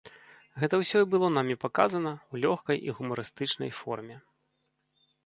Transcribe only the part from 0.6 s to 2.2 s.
Гэта ўсё і было намі паказана